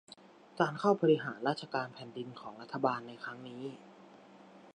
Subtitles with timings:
[0.59, 3.63] การเข้าบริหารราชการแผ่นดินของรัฐบาลในครั้งนี้